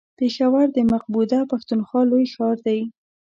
پېښور 0.19 0.65
د 0.73 0.77
مقبوضه 0.93 1.39
پښتونخوا 1.51 2.01
لوی 2.09 2.25
ښار 2.33 2.57
دی. 2.67 2.79